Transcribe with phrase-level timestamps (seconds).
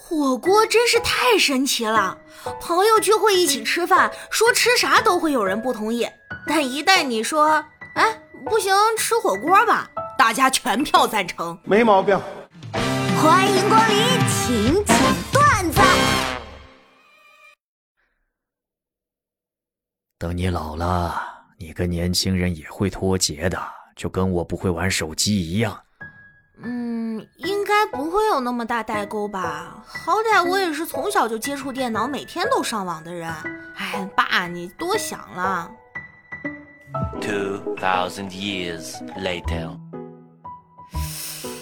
[0.00, 2.16] 火锅真是太神奇了！
[2.60, 6.08] 朋友聚会一起吃饭，说吃啥都会有人不同意，
[6.46, 7.62] 但一旦你说
[7.96, 12.18] “哎，不行，吃火锅吧”，大家全票赞成，没毛病。
[13.20, 13.98] 欢迎光临，
[14.28, 14.96] 请讲
[15.32, 15.80] 段子。
[20.16, 21.20] 等你老了，
[21.58, 23.60] 你跟年轻人也会脱节的，
[23.96, 25.78] 就跟我不会玩手机一样。
[27.92, 29.82] 不会有那么大代沟吧？
[29.86, 33.32] 好歹我也是从小就接触电脑，每天都上网的人。
[33.76, 35.70] 哎，爸，你多想了。
[37.20, 39.76] Two thousand years later，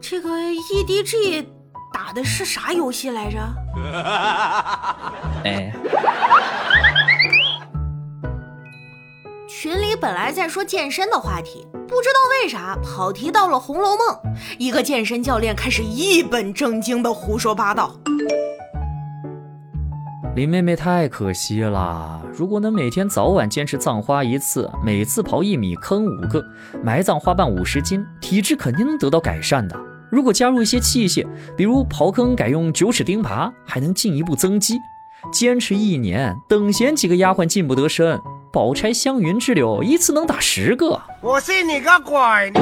[0.00, 1.46] 这个 EDG
[1.92, 3.38] 打的是啥游戏来着？
[5.44, 5.72] 哎，
[9.60, 11.66] 群里本来在说健身的话题。
[11.72, 17.92] 不知道为啥跑题到了《红楼梦》，一个健身教练开始一本正经的胡说八道。
[20.36, 26.40] 林妹妹太可惜了，如果能每天早晚坚持葬花一次，每次刨一米坑五个，
[26.84, 29.76] 埋葬花瓣五十斤，体质肯定能得到改善的。
[30.08, 34.78] 如果加入一些器械，比如刨坑改用九齿钉耙，还能进一步增肌。
[35.32, 38.16] 坚持一年，等闲几个丫鬟进不得身。
[38.52, 41.00] 宝钗、湘云之流，一次能打十个。
[41.20, 42.52] 我信你个鬼！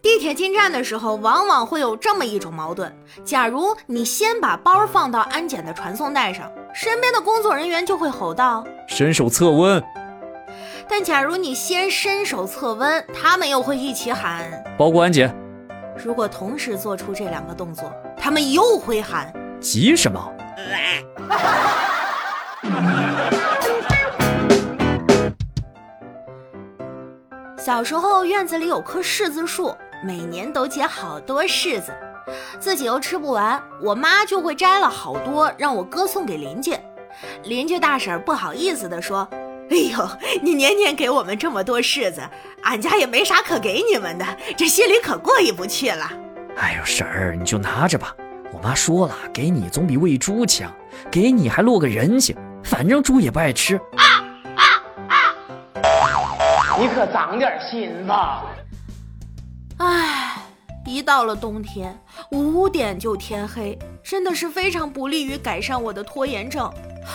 [0.00, 9.82] 地铁进站的时候，往往会有这么一种矛盾：假如你先把包放到安检的传送带上，身边的工作人员就会吼道：“伸手测温。”
[10.88, 15.34] 但假如你先伸手测温，他们又会一起喊：“包括安检。”
[16.02, 20.24] 如果同时做出这两个动作，他们又会喊：“急什么？”
[27.66, 31.92] 小时候院子里有棵柿子树，每年都结好多柿子，
[32.60, 36.76] 自己又吃不完，我妈就会摘了好多让我哥送给邻居。
[37.42, 39.28] 邻居大婶不好意思地说
[39.68, 40.08] ：“哎呦，
[40.40, 42.22] 你年年给我们这么多柿子，
[42.62, 44.24] 俺家也没啥可给你们的，
[44.56, 46.08] 这心里可过意不去了。”
[46.56, 48.14] 哎呦，婶儿，你就拿着吧。
[48.52, 50.72] 我妈说了，给你总比喂猪强，
[51.10, 53.80] 给你还落个人情，反正猪也不爱吃。
[56.78, 58.44] 你可长点心吧。
[59.78, 60.36] 唉，
[60.84, 61.98] 一到了冬天，
[62.30, 66.70] 五点就天黑，真的是非常不利于改善我的拖延症。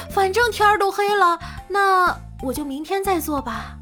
[0.09, 3.77] 反正天儿都黑了，那我就明天再做吧。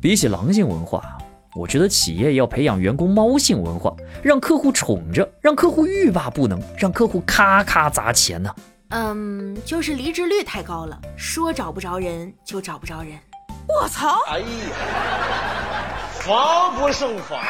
[0.00, 1.02] 比起狼性文化。
[1.54, 3.90] 我觉得企业要培养员工猫性文化，
[4.22, 8.54] 让客户宠着，让客户欲罢不能，让客户咔咔砸钱呢。
[8.90, 13.18] 嗯，就是离职率太高了，说找不着人就找不着人。
[13.68, 14.20] 我操！
[14.28, 14.46] 哎呀，
[16.20, 17.40] 防不胜防。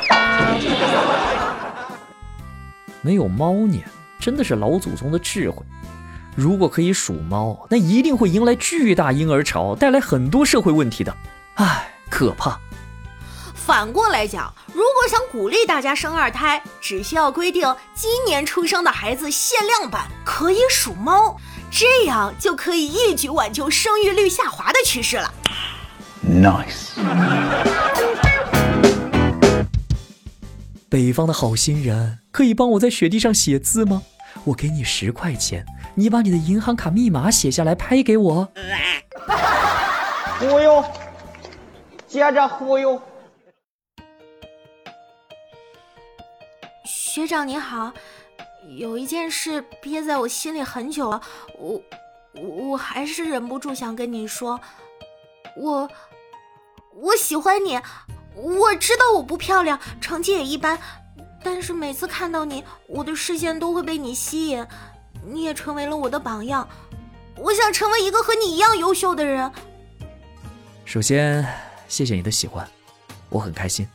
[3.02, 3.86] 没有猫年，
[4.18, 5.62] 真的是老祖宗的智慧。
[6.34, 11.14] 如果可以数猫，那一定会迎来巨大婴儿潮，带来很多社会问题的。
[11.56, 12.58] 唉，可怕。
[13.66, 21.36] 反过来讲，如果想鼓励大家生二胎，只需要规定今年出生的孩子限量版可以属猫，
[21.68, 25.34] 这样就可以一举挽救生育率下滑的趋势了。
[26.24, 26.92] Nice。
[30.88, 34.04] 北方的好心人，可以帮我在雪地上写字吗？
[34.44, 35.66] 我给你十块钱，
[35.96, 38.48] 你把你的银行卡密码写下来拍给我。
[40.38, 40.84] 忽悠，
[42.06, 43.02] 接着忽悠。
[47.16, 47.94] 学长你好，
[48.76, 51.22] 有一件事憋在我心里很久了，
[51.58, 51.82] 我
[52.34, 54.60] 我还是忍不住想跟你说，
[55.56, 55.90] 我
[56.94, 57.80] 我喜欢你，
[58.34, 60.78] 我知道我不漂亮，成绩也一般，
[61.42, 64.66] 但是每次看到你，我的视线都会被你吸引，
[65.24, 66.68] 你也成为了我的榜样，
[67.38, 69.50] 我想成为一个和你一样优秀的人。
[70.84, 71.42] 首先，
[71.88, 72.68] 谢谢你的喜欢，
[73.30, 73.88] 我很开心，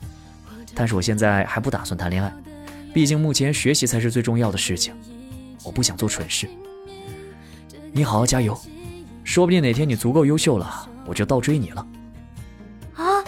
[0.73, 2.33] 但是我现在还不打算谈恋爱。
[2.93, 4.93] 毕竟目前学习才是最重要的事情，
[5.63, 6.49] 我不想做蠢事。
[7.93, 8.57] 你好好加油，
[9.23, 11.85] 说不定哪天你足够优秀了，我就倒追你了。
[12.95, 13.23] 啊，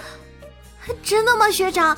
[1.02, 1.98] 真的吗，学长？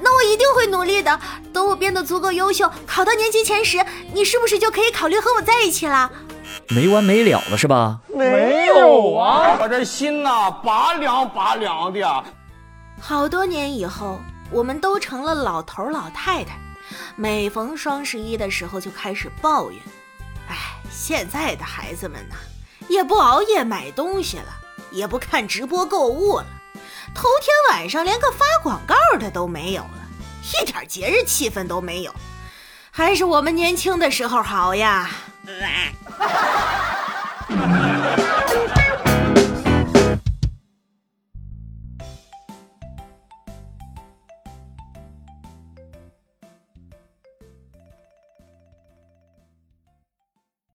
[0.00, 1.20] 那我一定会努力的。
[1.52, 3.78] 等我变得足够优秀，考到年级前十，
[4.12, 6.10] 你是不是就可以考虑和我在一起了？
[6.68, 8.00] 没完没了了是吧？
[8.08, 12.24] 没有啊，我这心呐拔凉拔凉的。
[13.00, 14.18] 好多年以后，
[14.50, 16.58] 我们都成了老头老太太。
[17.16, 19.80] 每逢双十一的时候就开始抱怨。
[20.48, 20.56] 哎
[20.90, 22.36] 现在的孩子们呐
[22.88, 24.52] 也不熬夜买东西了
[24.90, 26.46] 也不看直播购物了
[27.14, 30.08] 头天晚上连个发广告的都没有了
[30.42, 32.14] 一点节日气氛都没有。
[32.90, 35.10] 还是我们年轻的时候好呀。